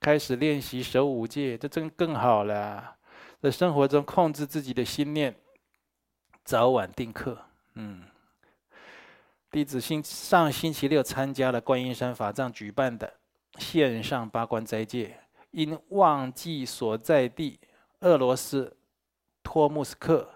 [0.00, 2.96] 开始练习守五戒，这真更好了。
[3.42, 5.34] 在生活中控制自己的心念，
[6.42, 7.36] 早晚定课。
[7.74, 8.04] 嗯，
[9.50, 13.12] 弟子星上星期六参加了观音山法藏举办的
[13.58, 15.18] 线上八关斋戒，
[15.50, 17.60] 因忘记所在地
[18.00, 18.76] 俄罗斯
[19.42, 20.28] 托木斯克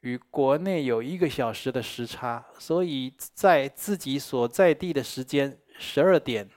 [0.00, 6.48] 与国内有一个小时的时差，所以在自己所在地的时间十二点，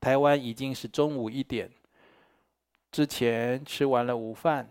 [0.00, 1.70] 台湾已经是中午一点。
[2.90, 4.68] 之前吃完了午饭。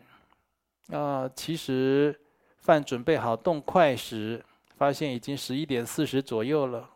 [0.93, 2.17] 啊、其实
[2.59, 4.41] 饭准备好动筷时，
[4.77, 6.89] 发现已经十一点四十左右了。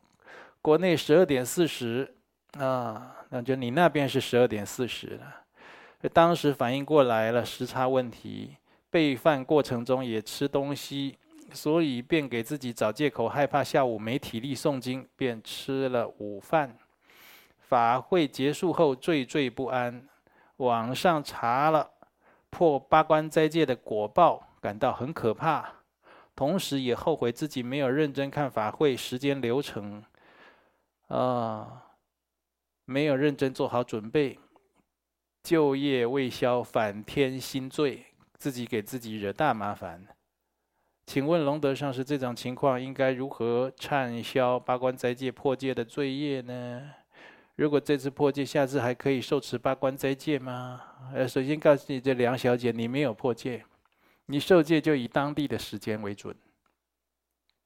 [0.62, 2.15] 国内十二点四十，
[2.54, 5.40] 啊，那就你那边是十二点四十了。
[6.10, 8.58] 当时反应过来了时差问题，
[8.90, 11.18] 备饭过程中也吃东西，
[11.54, 16.78] 所以便给自己找借口，害怕下午没体力诵经，便吃了午饭。
[17.60, 20.08] 法会结束后惴惴不安，
[20.58, 21.90] 网上查了。
[22.50, 25.70] 破八关斋戒的果报，感到很可怕，
[26.36, 30.04] 同时也后悔自己没有认真看法会时间流程，
[31.08, 31.84] 啊，
[32.84, 34.38] 没有认真做好准备，
[35.43, 38.06] 旧业未消，反添新罪，
[38.38, 40.06] 自己给自己惹大麻烦。
[41.08, 46.89] 请问龙德上师，这种情况应该如何忏消八关斋戒破戒的罪业呢？
[47.56, 50.82] 如果这次破戒，下次还可以受持八关斋戒吗？
[51.13, 53.65] 呃，首先告诉你，这梁小姐，你没有破戒，
[54.27, 56.36] 你受戒就以当地的时间为准。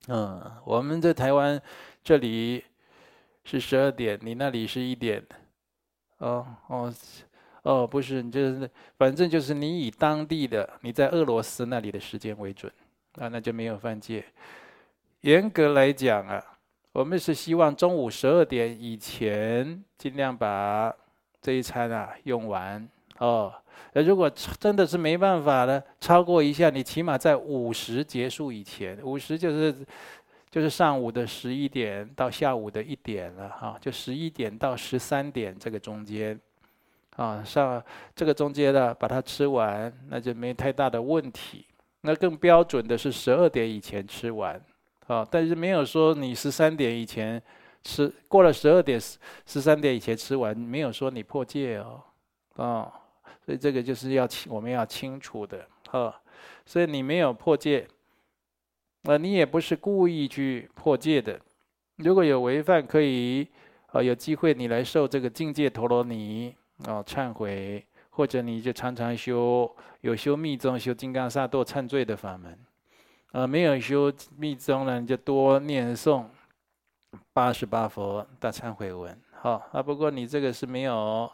[0.08, 1.62] 嗯，我们在台湾
[2.04, 2.64] 这里
[3.44, 5.24] 是十二点，你那里是一点。
[6.18, 6.94] 哦哦
[7.66, 12.72] 哦，不是，你就是反正就是你以当地的你在俄罗斯那里的时间为准，
[13.18, 14.24] 啊，那就没有犯戒。
[15.22, 16.44] 严格来讲啊。
[16.96, 20.96] 我们是希望中午十二点以前尽量把
[21.42, 23.54] 这一餐啊用完哦。
[23.92, 29.76] 那如果真的是没办法了，超过一下，你起码在午时结束以前，午时就是
[30.50, 36.40] 就是上午的十一点到下午的一点了哈，就十一点到十三点这个中间，
[37.16, 37.84] 啊，上
[38.16, 41.66] 这个中间的把它吃完，那就没太大的问题。
[42.02, 44.62] 那更标准的是十二点以前吃完，
[45.08, 47.42] 啊，但是没有说你十三点以前
[47.84, 52.04] 吃，过了十二点十三点以前吃完，没有说你破戒哦，
[52.56, 52.92] 啊。
[53.46, 56.14] 所以这个就是要清，我们要清楚的，哈。
[56.66, 57.88] 所以你没有破戒，
[59.04, 61.40] 啊，你也不是故意去破戒的。
[61.98, 63.48] 如果有违犯，可以，
[63.88, 72.60] 啊，有机会你来受这个境界陀罗尼，哦，忏悔，或者你就常常修，有修密宗修金刚萨埵忏罪的法门，
[73.32, 76.26] 啊，没有修密宗呢，你就多念诵
[77.34, 79.82] 八十八佛大忏悔文，好啊。
[79.82, 81.32] 不过你这个是没有。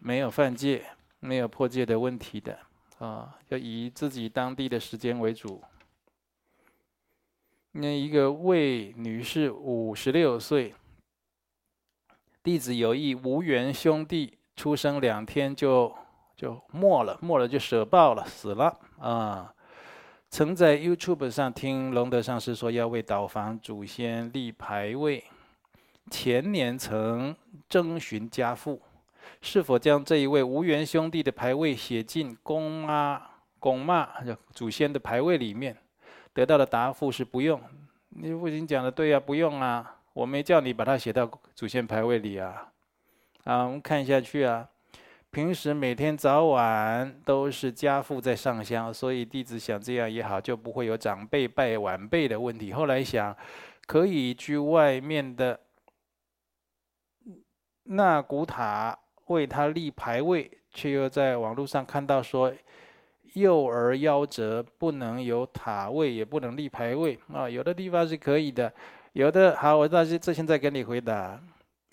[0.00, 0.82] 没有犯戒、
[1.20, 2.58] 没有破戒的问题的
[2.96, 5.62] 啊，要以自己当地的时间为主。
[7.72, 10.74] 那一个魏女士，五十六岁，
[12.44, 15.90] 弟子有一无缘兄弟，出生两天就
[16.36, 19.50] 就没了，没了就舍报了，死了啊。
[20.28, 25.24] 曾在 YouTube 上听龙德上师说要为岛房祖先立牌位，
[26.10, 27.34] 前年曾
[27.66, 28.78] 征询家父。
[29.40, 33.22] 是否将这一位无缘兄弟的牌位写进公妈、
[33.58, 34.10] 公妈
[34.52, 35.74] 祖先的牌位里面？
[36.34, 37.58] 得到的答复是不用。
[38.10, 42.72] 你父亲讲的对呀，不用啊，我没叫你把它写到祖先牌位里啊。
[43.44, 44.66] 啊，我们看下去啊。
[45.30, 52.72] 平时每天早晚都是家父在上香，所以弟子想这样也好，就不会有长辈拜晚辈的问题。
[52.72, 53.36] 后来想，
[53.86, 55.60] 可以去外面的
[57.82, 58.98] 那古塔。
[59.28, 62.52] 为他立牌位，却又在网络上看到说，
[63.32, 67.48] 幼儿夭折不能有塔位，也不能立牌位啊。
[67.48, 68.70] 有的地方是可以的，
[69.14, 71.40] 有的好，我到这这现在给你回答。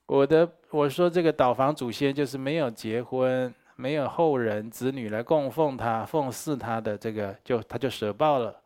[0.08, 8.60] 我的我说这个岛房祖先就是没有结婚，没有后人子女来供奉他、奉祀他的这个，就他就舍报了，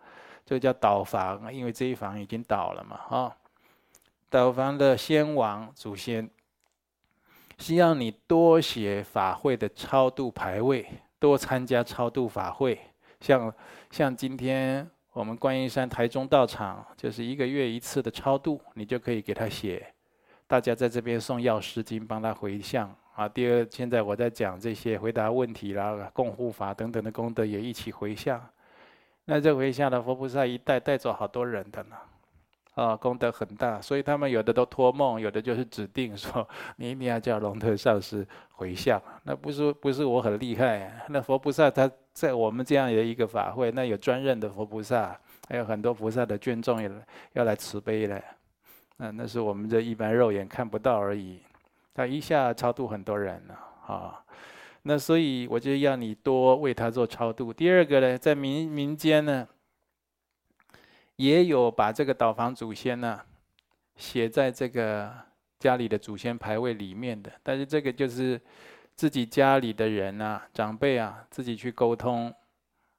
[0.46, 3.36] 就叫岛房，因为这一房已经倒了嘛啊。
[4.30, 6.30] 岛房的先王祖先。
[7.58, 10.86] 希望你多写法会的超度牌位，
[11.20, 12.80] 多参加超度法会。
[13.20, 13.54] 像
[13.92, 19.88] 像今天我们观音山台中道场，就是一个月一次的超度，你就可以给他写。
[20.46, 23.26] 大家在这边送药师经，帮他回向啊。
[23.30, 28.46] 第二，现在我在讲这些回答问题啦、供护法等等的功德，也一起回向。
[29.24, 31.96] 那这回向的佛菩萨一带带走好多人的呢。
[32.76, 39.02] 啊，功德很大，所以他们有的都托梦，有的就是指定说你一定要叫龙德上师回向。
[39.24, 46.92] 那不是不是我很厉害，那佛菩萨他在我们这样的一个法会，那有专任的佛菩萨，还有很多菩萨的眷众也
[47.32, 48.22] 要来慈悲了。
[48.98, 51.40] 那那是我们这一般肉眼看不到而已。
[51.94, 53.58] 他一下超度很多人了
[53.88, 54.22] 啊，
[54.82, 57.54] 那所以我就要你多为他做超度。
[57.54, 59.48] 第二个呢，在民民间呢。
[61.18, 63.22] 也有把这个岛房祖先呢
[63.96, 65.12] 写在这个
[65.60, 68.40] 家里的祖先牌位里面的，但是这个就是
[68.96, 72.34] 自己家里的人啊，长辈啊，自己去沟通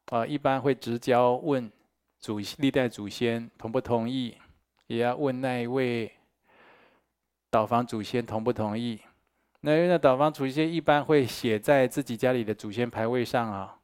[0.06, 1.70] 啊，一般会直交问
[2.18, 4.36] 祖历代祖先同不同意，
[4.86, 6.10] 也要问那一位
[7.50, 9.00] 岛房祖先同不同意。
[9.60, 13.78] 那因为那岛房祖先一般会写在自己家里的祖先牌位上啊，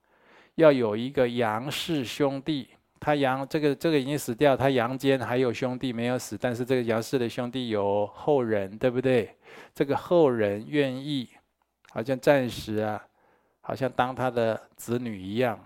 [0.55, 2.71] 要有一个杨氏兄弟。
[3.05, 9.35] 他阳这个这个已经死掉，他阳间还有兄弟没有死，但是这个杨氏的兄弟有后人，对不对？
[9.75, 11.29] 这个后人愿意，
[11.91, 13.05] 好像暂时啊，
[13.61, 15.59] 好像当他的子女一样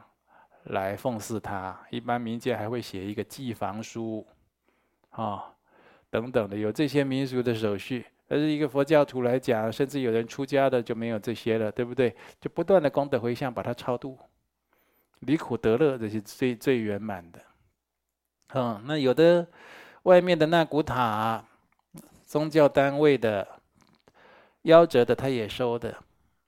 [0.64, 1.78] 来奉祀他。
[1.91, 4.26] 一般民间还会写一个祭房书，
[5.11, 5.53] 啊、
[6.09, 8.07] 等等的，有这些民俗的手续。
[8.28, 12.16] 而是一个佛教徒来讲，甚至有人出家的就没有这些了，对不对？
[12.41, 14.18] 就不断的功德回向，把它超度。
[15.21, 17.41] 离苦得乐，这是最最圆满的。
[18.55, 19.47] 嗯，那有的
[20.03, 21.45] 外面的那古塔，
[22.25, 23.47] 宗教单位的
[24.64, 25.97] 夭折的，他也收的。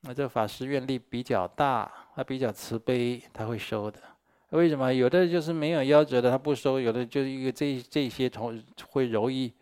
[0.03, 3.99] 那这法师愿力比较大，他比较慈悲，他会收的。
[4.51, 4.93] 为什么？
[4.93, 9.53] 有的就是没有夭折的，他不收；有的就是一个这这些同会容易，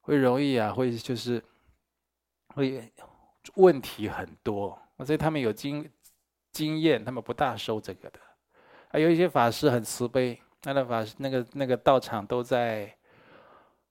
[0.00, 1.42] 会容易啊，会就是
[2.48, 2.92] 会
[3.54, 4.76] 问题很多。
[5.04, 5.88] 所以他们有经。
[6.56, 8.18] 经验，他们不大收这个的，
[8.88, 12.90] 还有一些法师很慈悲，那个法师那个那个道场都在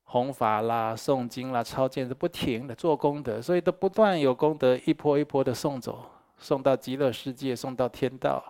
[0.05, 8.43] 弘法啦、诵经啦、抄经，是不停的做功德，所以都不断有功德一波一波的送走送到极乐世界，送到天道，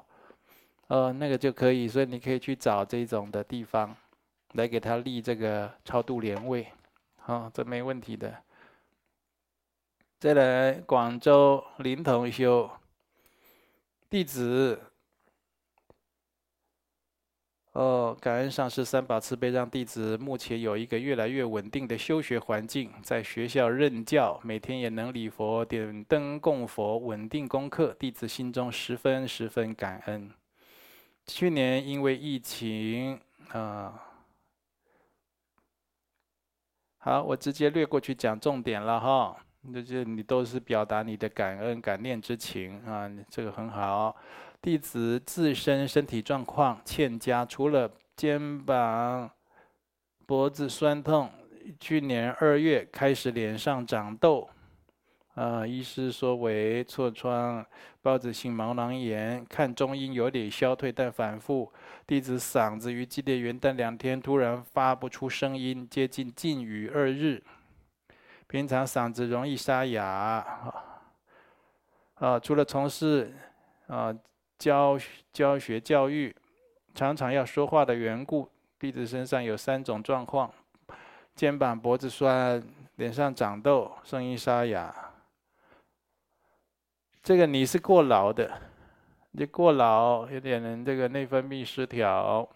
[0.87, 1.87] 呃，那个就可以。
[1.87, 3.95] 所以你可以去找这种的地方，
[4.53, 6.67] 来给他立这个超度莲位，
[7.17, 8.33] 好，这没问题的。
[10.19, 12.69] 再来广州临潼修
[14.09, 14.79] 弟子。
[17.73, 30.31] 哦，感恩上师三宝慈悲，让弟子目前有一个越来越稳定的修学环境，在学校任教，每天也能礼佛、点灯供佛，稳定功课，弟子心中十分十分感恩。
[31.27, 34.01] 去年因为疫情，啊，
[36.99, 44.15] 好，我直接略过去讲重点了哈，那就你都是表达你的感恩感念之情啊，这个很好。
[44.61, 49.29] 弟子自身身体状况欠佳，除了肩膀、
[50.25, 51.29] 脖子酸痛，
[51.79, 54.49] 去年二月开始脸上长痘，
[55.35, 57.65] 啊，医师说为痤疮、
[58.01, 61.71] 孢子性毛囊炎，看中医有点消退，但反复。
[62.07, 67.43] 弟子嗓子于激烈元旦两天突然发不出声音，接近禁语二日。
[68.55, 70.01] 平常嗓子容易沙哑，
[72.13, 73.33] 啊，除了从事
[73.87, 74.15] 啊。
[74.57, 74.97] 教
[75.33, 76.33] 教学教育，
[76.93, 78.49] 常常要说话的缘故，
[78.79, 80.49] 弟子身上有三种状况：
[81.35, 82.63] 肩膀、脖子酸，
[82.95, 84.95] 脸上长痘，声音沙哑。
[87.21, 88.49] 这个你是过劳的，
[89.31, 92.47] 你过劳有点人这个内分泌失调，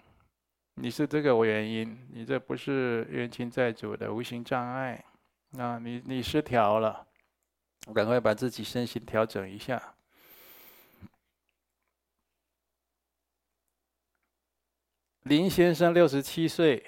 [0.76, 5.04] 你是这个原因，你这不是冤亲债主的无形障碍，
[5.58, 7.08] 啊，你你失调了，
[7.94, 9.96] 赶快把自己身心调整一下。
[15.24, 16.84] 林先生六十七岁，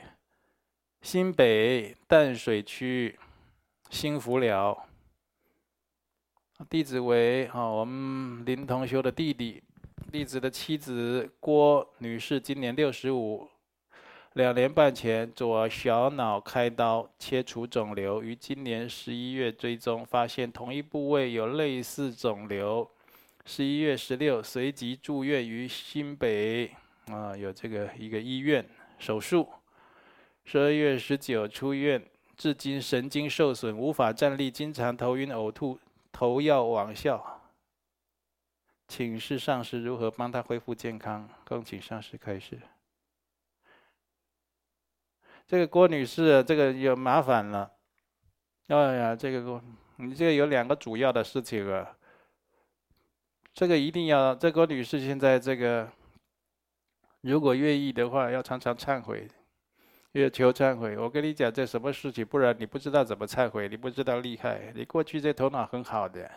[1.01, 3.19] 新北淡水区
[3.89, 4.87] 新福寮，
[6.69, 9.61] 弟子为啊我们林同修的弟弟，
[10.11, 13.47] 弟子的妻子郭女士今年六十五，
[14.33, 22.89] 两年半前左小脑开刀切除肿瘤，于今年十一月追踪发现同一部位有类似肿瘤，
[23.45, 26.71] 十一月十六随即住院于新北。
[27.07, 28.65] 啊，有这个一个医院
[28.99, 29.49] 手术，
[30.45, 32.01] 十二月十九出院，
[32.37, 35.77] 至今神经受损，无法站立，经常头晕呕吐，
[36.09, 37.21] 头要往下。
[38.87, 41.27] 请示上师如何帮他恢复健康？
[41.43, 42.57] 恭请上师开示。
[45.51, 47.69] 这个郭女士，这个有麻烦了。
[48.67, 49.61] 哎呀，这个郭，
[49.97, 51.85] 你这个有两个主要的事情啊。
[53.53, 55.89] 这个一定要，这郭女士现在这个。
[57.19, 59.27] 如果愿意的话，要常常忏悔，
[60.13, 60.97] 要求忏悔。
[60.97, 62.25] 我跟你讲，这什么事情？
[62.25, 64.71] 不然你不知道怎么忏悔，你不知道厉害。
[64.73, 66.31] 你过去这头脑很好的，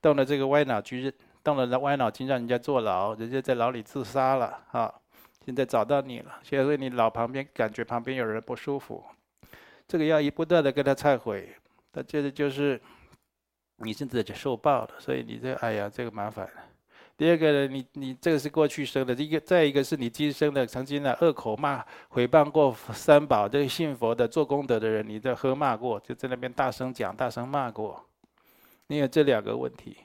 [0.00, 1.12] 动了这个歪脑筋，
[1.44, 4.94] 动了歪脑筋让人家坐牢，人家在牢里自杀了啊！
[5.46, 9.02] 现在找到你了，现在你老旁边感觉旁边有人不舒服，
[9.88, 11.48] 这个要一不断的跟他忏悔，
[11.90, 12.78] 他这个就是
[13.76, 16.48] 你现在就受报了，所以你这哎呀，这个麻烦。
[17.16, 21.82] 第二个呢，你你这个是过去生的，一个再一个是你今生的，曾经呢恶口骂、
[22.12, 28.04] 诽谤过三宝，这个信佛的、做功德的人，你在喝骂过，就在那边大声讲、大声骂过，
[28.88, 29.96] 你有这两个问题，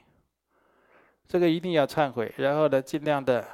[1.28, 3.46] 这个一定要忏悔，然后呢，尽量的。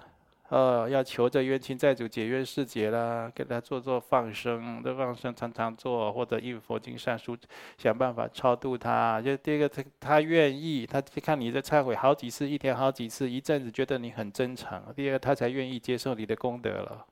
[0.53, 7.35] 呃，要求这冤亲债主解冤释结啦，给他做做放生，这放生常常做，或者印佛经善书，
[7.79, 9.19] 想办法超度他。
[9.23, 14.93] 就第一个，他他愿意，他看你的忏悔好几次，一天好几次，一阵子觉得你很真诚。
[14.95, 17.07] 第二个，他才愿意接受你的功德了。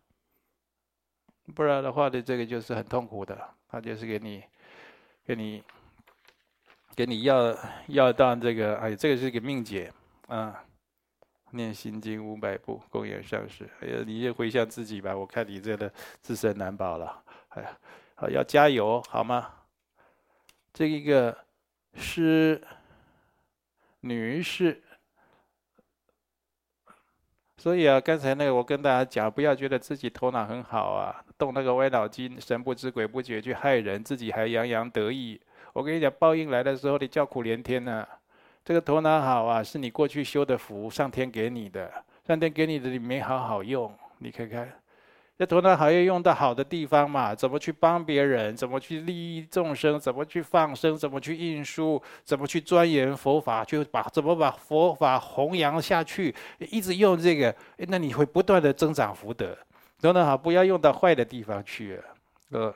[1.55, 3.39] 不然的话，的这个就是很痛苦的，
[3.71, 4.45] 他就是给你，
[5.25, 5.63] 给你，
[6.95, 9.91] 给你要要到这个，哎，这个是个命劫
[10.27, 10.63] 啊。
[11.53, 13.69] 念心经五百部，供养上师。
[13.81, 17.23] 哎呀，你也回向自己吧，我看你这个自身难保了。
[17.51, 17.79] 哎呀，
[18.15, 19.55] 好，要加油，好吗？
[20.73, 21.37] 这一个
[21.95, 22.63] 是
[24.01, 24.81] 女士，
[27.57, 35.41] 所以啊，刚才那个我跟大家讲，不要觉得自己头脑很好啊，动那个歪脑筋，神不知鬼不觉去害人，自己还洋洋得意。
[35.73, 38.07] 我跟你讲，报应来的时候，你叫苦连天呢、
[38.65, 41.91] 这个头脑好啊，是你过去修的福，上天给你的。
[42.27, 43.93] 上天给你的，你没好好用。
[44.19, 44.71] 你看看，
[45.37, 47.35] 这头脑好要用到好的地方嘛？
[47.35, 48.55] 怎么去帮别人？
[48.55, 49.99] 怎么去利益众生？
[49.99, 50.97] 怎么去放生？
[50.97, 52.01] 怎么去印书？
[52.23, 53.65] 怎么去钻研佛法？
[53.65, 56.33] 就把怎么把佛法弘扬下去？
[56.59, 59.57] 一直用这个，那你会不断的增长福德。
[60.01, 62.01] 头脑好，不要用到坏的地方去。
[62.51, 62.73] 呃，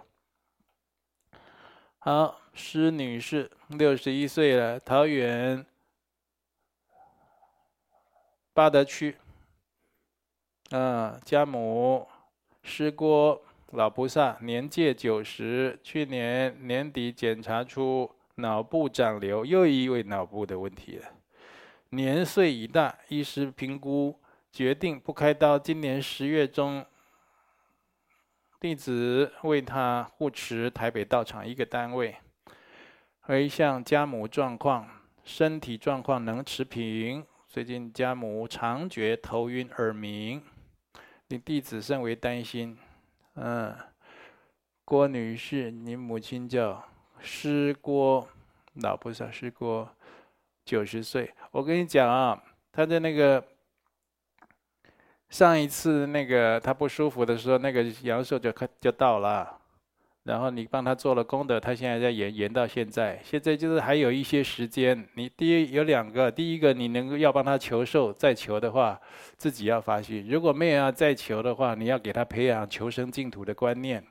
[1.99, 5.65] 好，施女士，六十一岁了，桃园。
[8.55, 9.17] 八德区，
[10.71, 12.07] 嗯，家母
[12.63, 13.43] 师郭
[13.73, 21.09] 老菩萨年届九十，去年年底检查出脑部长瘤，又一位脑部的问题了。
[21.89, 24.17] 年岁已大，医师评估
[24.53, 25.59] 决定不开刀。
[25.59, 26.87] 今年十月中，
[28.61, 32.17] 弟子为他护持台北道场一个单位，
[33.23, 34.89] 回向家母状况，
[35.25, 37.27] 身体状况能持平。
[37.55, 40.43] 最近家母常觉头晕耳鸣，
[41.29, 42.77] 令弟子甚为担心。
[43.35, 43.73] 嗯，
[44.85, 46.85] 郭女士，你母亲叫
[47.21, 48.27] 师郭，
[48.83, 49.89] 老菩萨师郭。
[50.65, 52.43] 九十岁，我跟你讲啊，
[52.73, 53.47] 她的那个
[55.29, 59.61] 上一次那个她不舒服的时候，那个阳寿就快就到了，
[60.25, 65.07] 然后你帮他做了功德，他现在在延延到现在，现在就是还有一些时间。
[65.15, 68.99] 你第一有两个，第一个你能够要帮他求寿，再求的话，
[69.37, 74.03] 自己要发心；如果没有要再求的话，你要给他培养求生净土的观念，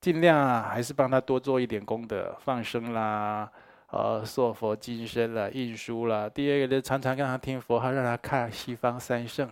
[0.00, 3.50] 尽量啊还是帮他多做一点功德，放生啦。
[3.90, 6.28] 呃，塑佛金身啦，印书啦。
[6.28, 9.48] 第二个呢，常常让他听佛号，让他看西方三圣，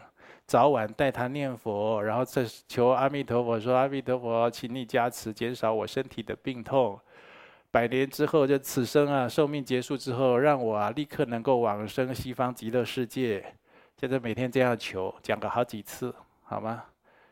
[0.52, 7.00] 早晚带他念佛，然后再求阿弥陀佛说：“阿弥陀佛，请你加持，减少我身体的病痛。
[7.70, 13.42] 百年之后，就此生啊，寿命结束之后，让我啊立刻能够往生西方极乐世界。”
[13.96, 16.84] 现在每天这样求，讲个好几次，好吗？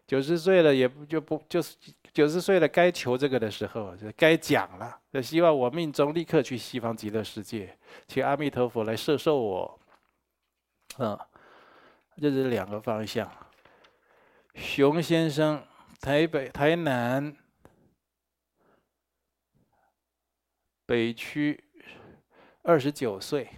[0.06, 1.76] 九十岁了也不就不就是。
[2.14, 4.98] 九十岁了，该求这个的时候就该讲了。
[5.12, 7.76] 就希望我命中立刻去西方极乐世界，
[8.08, 9.78] 请阿弥陀佛来摄受我。
[10.98, 11.18] 嗯，
[12.20, 13.30] 这是两个方向。
[14.54, 15.66] 熊先生，
[16.00, 17.34] 台北、台南。
[20.86, 21.62] 北区，
[22.62, 23.48] 二十九岁，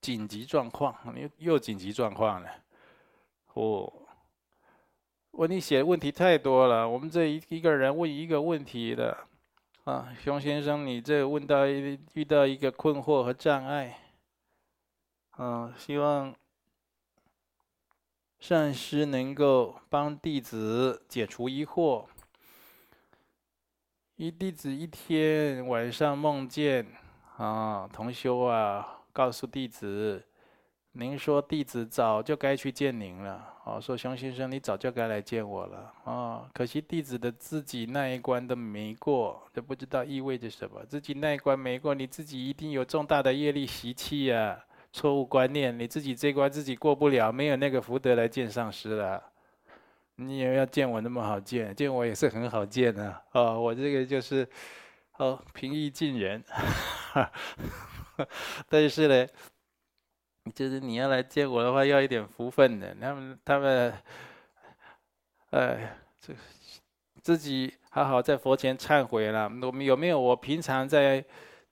[0.00, 2.48] 紧急状况，又又紧急状况了，
[3.54, 3.92] 哦。
[5.32, 9.26] 问你写的问题太多了，我们这一一个人问一个问题的，
[9.82, 14.03] 啊，熊先生，你这问到遇到一个困惑和障碍，
[15.36, 16.34] 嗯，希望
[18.38, 22.04] 上师能够帮弟子解除疑惑。
[24.16, 26.86] 一弟子一天晚上梦见，
[27.36, 30.24] 啊，同修啊，告诉弟子。
[30.96, 40.84] 您说弟子早就该去见您了，哦，说熊先生你早就该来见我了，哦，可惜弟子的自己那一关都没过，都不知道意味着什么。
[40.84, 44.64] 自己那一关没过，你自己一定有重大的业力习气呀，
[44.94, 49.20] 错误观念，你自己这关自己过不了，没有那个福德来见上师了。
[50.14, 54.48] 你也要见我那么好见，见我也是很好见的，哦，我这个就是，
[55.16, 56.40] 哦，平易近人，
[58.70, 59.26] 但是呢。
[60.54, 62.94] 就是你要来见我的话，要一点福分的。
[63.00, 63.94] 他们他们，
[65.52, 66.34] 哎，这
[67.22, 69.44] 自己好好在佛前忏悔了。
[69.62, 70.20] 我们有没有？
[70.20, 71.24] 我平常在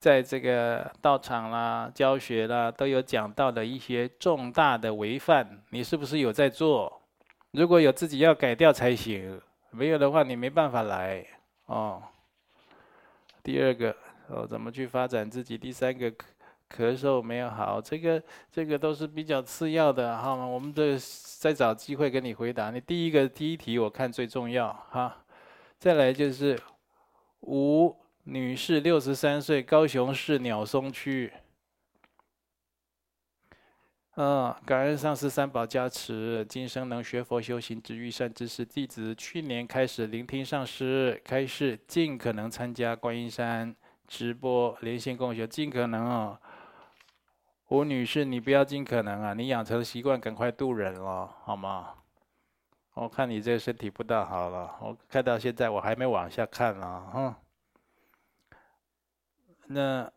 [0.03, 7.00] 在这个道场啦、教学啦，都有讲到的一些重大的违犯，你是不是有在做？
[7.53, 9.40] 如果有，自己要改掉才行。
[9.70, 11.24] 没有的话，你没办法来
[11.66, 12.03] 哦。
[13.44, 13.94] 第二个，
[14.26, 15.57] 哦，怎么去发展自己？
[15.57, 16.12] 第三个。
[16.74, 20.34] 咳嗽没有好，这个这个都是比较次要的，好？
[20.34, 20.96] 我们这
[21.38, 22.72] 再找机会跟你回答。
[22.72, 25.14] 你第一个第一题我看最重要哈，
[25.78, 26.59] 再来就是
[27.40, 27.94] 无
[28.25, 31.33] 女士，六十三岁，高雄市鸟松区。
[34.14, 38.64] 嗯，感恩上师三宝加持，今生能学佛修行，值遇善知识。
[38.64, 43.75] 弟子去年开始聆听上师开示，尽可能参加观音山
[44.07, 46.39] 直播连线共修，尽可能哦。
[47.70, 49.35] 吴女士，你不要尽可能啊！
[49.35, 51.95] 你养成习惯，赶快度人了，好吗？
[52.95, 57.41] 我看你这个身体不大好了，我看到现在我还没往下看了，哈。
[59.73, 60.11] 那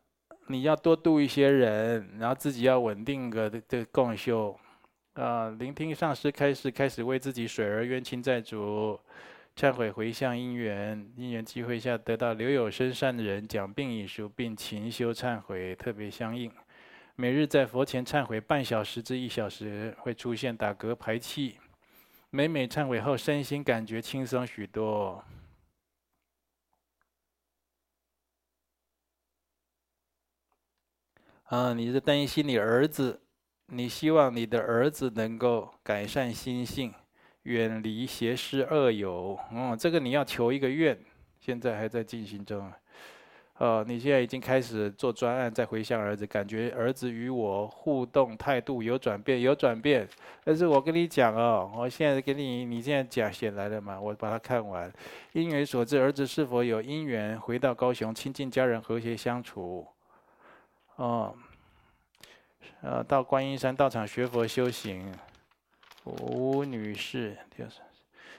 [0.48, 4.56] 你要多度一些人，然后自己要稳定个这个共修
[5.14, 8.98] 啊，聆听上师开始，开始为自己水儿冤亲债主
[9.56, 16.50] 忏悔回向因缘，因缘机会下得到留有生善的人讲病已熟，并勤修忏悔，特别相应。
[17.16, 21.58] 每日在佛前忏悔半小时至一小时，会出现打嗝排气。
[22.28, 25.24] 每每忏悔后，身心感觉轻松许多。
[31.46, 33.20] 啊，你是担心你儿子，
[33.66, 36.92] 你希望你的儿子能够改善心性，
[37.44, 39.38] 远离邪师恶友。
[39.52, 40.98] 嗯，这个你要求一个愿，
[41.38, 42.68] 现在还在进行中。
[43.58, 50.06] 呃，你现在已经开始做专案，再回向儿子，感觉儿子与我互动态度有转变，有转变。
[50.42, 54.00] 但是我跟你讲哦，我现在给你，你现在讲写来了嘛？
[54.00, 54.92] 我把它看完。
[55.32, 59.86] 因缘所致，儿子是否有因缘回到高雄，亲近家人，和谐相处？
[60.96, 61.34] 哦，
[62.82, 65.12] 呃，到观音山道场学佛修行。
[66.04, 67.80] 吴女士，就是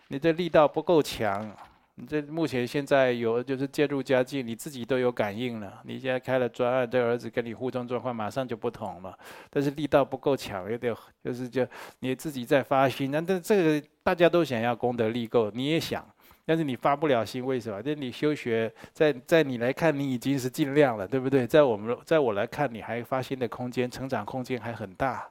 [0.07, 1.51] 你这力道不够强。
[1.99, 5.81] 你这目前现在有就是渐入佳境，你自己都有感应了。
[5.83, 9.17] 你现在开了专案，这儿子跟你互动状况马上就不同了。
[9.49, 11.67] 但是力道不够强，有点就是就
[11.99, 13.09] 你自己在发心。
[13.11, 16.07] 那这这个大家都想要功德力够，你也想，
[16.47, 17.83] 但是你发不了心，为什么？
[17.83, 21.45] 就你修学，在在你来看，你已经是尽量了，对不对？
[21.45, 25.27] 在我们在我来看，你还发心的空间、成长空间还很大。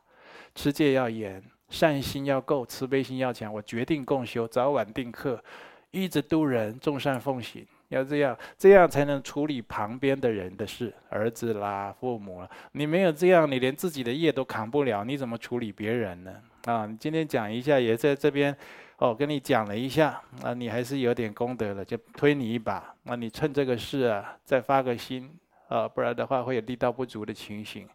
[0.54, 3.50] 持戒要严，善心要够，慈悲心要强。
[3.50, 5.42] 我决定共修，早晚定课。
[5.90, 12.50] 一直度人，众善奉行，要这样，这样才能处理旁边的人的事，儿子啦、父母啦。
[12.72, 16.34] 你没有这样，你连自己的业都扛不了，你怎么处理别人呢？
[16.66, 18.54] 啊，你今天讲一下，也在这边，
[18.98, 22.94] 哦，跟你讲了一下，啊，你还是有点功德了，就推你一把。
[23.02, 25.30] 那你趁这个事啊，再发个心，
[25.68, 27.86] 啊，不然的话会有力道不足的情形。